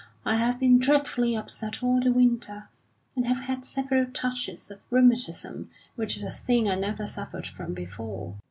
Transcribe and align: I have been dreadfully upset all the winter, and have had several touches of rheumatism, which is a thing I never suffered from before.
I 0.25 0.33
have 0.37 0.59
been 0.59 0.79
dreadfully 0.79 1.35
upset 1.37 1.83
all 1.83 1.99
the 2.01 2.11
winter, 2.11 2.69
and 3.15 3.27
have 3.27 3.41
had 3.41 3.63
several 3.63 4.07
touches 4.07 4.71
of 4.71 4.79
rheumatism, 4.89 5.69
which 5.95 6.17
is 6.17 6.23
a 6.23 6.31
thing 6.31 6.67
I 6.67 6.73
never 6.73 7.05
suffered 7.05 7.45
from 7.45 7.75
before. 7.75 8.35